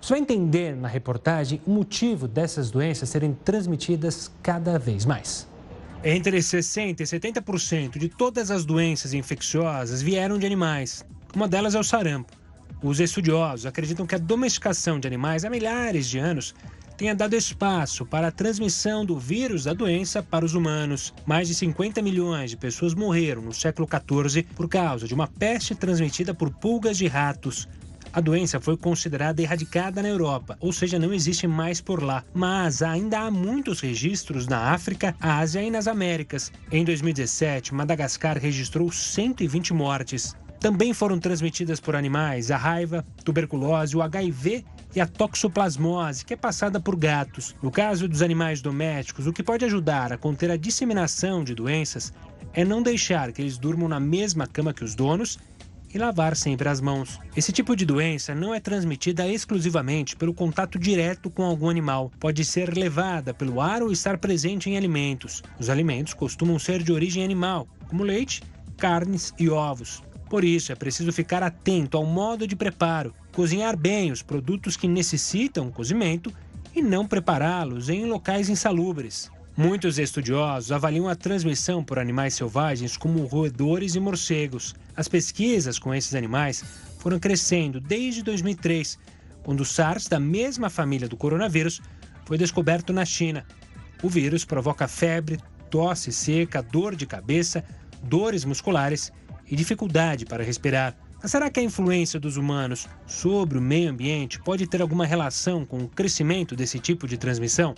[0.00, 5.49] Você vai entender na reportagem o motivo dessas doenças serem transmitidas cada vez mais.
[6.02, 11.04] Entre 60% e 70% de todas as doenças infecciosas vieram de animais.
[11.34, 12.32] Uma delas é o sarampo.
[12.82, 16.54] Os estudiosos acreditam que a domesticação de animais há milhares de anos
[16.96, 21.12] tenha dado espaço para a transmissão do vírus da doença para os humanos.
[21.26, 25.74] Mais de 50 milhões de pessoas morreram no século XIV por causa de uma peste
[25.74, 27.68] transmitida por pulgas de ratos.
[28.12, 32.24] A doença foi considerada erradicada na Europa, ou seja, não existe mais por lá.
[32.34, 36.50] Mas ainda há muitos registros na África, Ásia e nas Américas.
[36.72, 40.34] Em 2017, Madagascar registrou 120 mortes.
[40.58, 46.36] Também foram transmitidas por animais a raiva, tuberculose, o HIV e a toxoplasmose, que é
[46.36, 47.54] passada por gatos.
[47.62, 52.12] No caso dos animais domésticos, o que pode ajudar a conter a disseminação de doenças
[52.52, 55.38] é não deixar que eles durmam na mesma cama que os donos
[55.92, 57.18] e lavar sempre as mãos.
[57.36, 62.10] Esse tipo de doença não é transmitida exclusivamente pelo contato direto com algum animal.
[62.18, 65.42] Pode ser levada pelo ar ou estar presente em alimentos.
[65.58, 68.42] Os alimentos costumam ser de origem animal, como leite,
[68.76, 70.02] carnes e ovos.
[70.28, 74.86] Por isso, é preciso ficar atento ao modo de preparo, cozinhar bem os produtos que
[74.86, 76.32] necessitam cozimento
[76.74, 79.30] e não prepará-los em locais insalubres.
[79.56, 84.74] Muitos estudiosos avaliam a transmissão por animais selvagens como roedores e morcegos.
[84.96, 86.64] As pesquisas com esses animais
[86.98, 88.98] foram crescendo desde 2003,
[89.42, 91.80] quando o SARS, da mesma família do coronavírus,
[92.24, 93.44] foi descoberto na China.
[94.02, 95.38] O vírus provoca febre,
[95.68, 97.64] tosse seca, dor de cabeça,
[98.02, 99.12] dores musculares
[99.50, 100.96] e dificuldade para respirar.
[101.20, 105.66] Mas será que a influência dos humanos sobre o meio ambiente pode ter alguma relação
[105.66, 107.74] com o crescimento desse tipo de transmissão?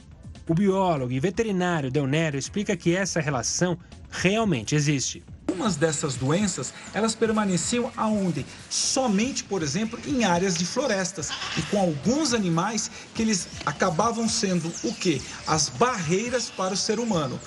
[0.48, 3.78] O biólogo e veterinário Deonério explica que essa relação
[4.10, 5.22] realmente existe.
[5.48, 8.44] Algumas dessas doenças, elas permaneciam aonde?
[8.68, 14.72] Somente, por exemplo, em áreas de florestas e com alguns animais que eles acabavam sendo
[14.82, 15.20] o quê?
[15.46, 17.38] As barreiras para o ser humano.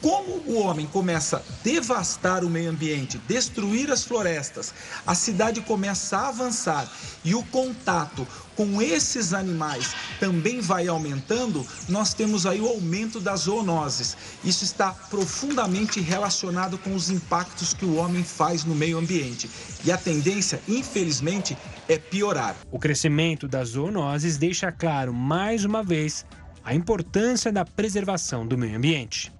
[0.00, 4.72] Como o homem começa a devastar o meio ambiente, destruir as florestas,
[5.06, 6.90] a cidade começa a avançar
[7.24, 13.40] e o contato com esses animais também vai aumentando, nós temos aí o aumento das
[13.40, 14.16] zoonoses.
[14.44, 19.50] Isso está profundamente relacionado com os impactos que o homem faz no meio ambiente.
[19.84, 21.56] E a tendência, infelizmente,
[21.88, 22.56] é piorar.
[22.70, 26.24] O crescimento das zoonoses deixa claro, mais uma vez,
[26.64, 29.32] a importância da preservação do meio ambiente.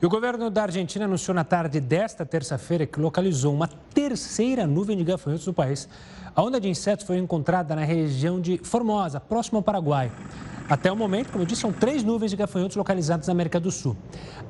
[0.00, 4.94] E o governo da Argentina anunciou na tarde desta terça-feira que localizou uma terceira nuvem
[4.94, 5.88] de gafanhotos no país.
[6.34, 10.12] A onda de insetos foi encontrada na região de Formosa, próximo ao Paraguai.
[10.68, 13.70] Até o momento, como eu disse, são três nuvens de gafanhotos localizadas na América do
[13.70, 13.96] Sul.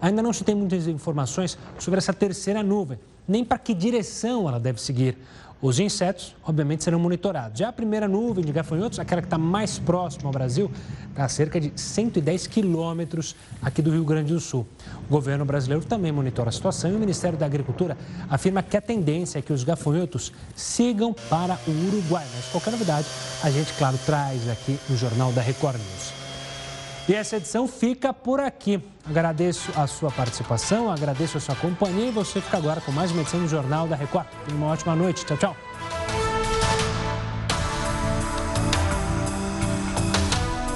[0.02, 4.58] Ainda não se tem muitas informações sobre essa terceira nuvem, nem para que direção ela
[4.58, 5.16] deve seguir.
[5.60, 7.58] Os insetos, obviamente, serão monitorados.
[7.58, 10.70] Já a primeira nuvem de gafanhotos, aquela que está mais próxima ao Brasil,
[11.08, 14.66] está a cerca de 110 quilômetros aqui do Rio Grande do Sul.
[15.08, 17.96] O governo brasileiro também monitora a situação e o Ministério da Agricultura
[18.28, 22.26] afirma que a tendência é que os gafanhotos sigam para o Uruguai.
[22.34, 23.06] Mas qualquer novidade,
[23.42, 26.15] a gente, claro, traz aqui no Jornal da Record News.
[27.08, 28.82] E essa edição fica por aqui.
[29.08, 33.20] Agradeço a sua participação, agradeço a sua companhia e você fica agora com mais uma
[33.20, 34.26] edição do Jornal da Record.
[34.44, 35.24] Tenha uma ótima noite.
[35.24, 35.56] Tchau, tchau.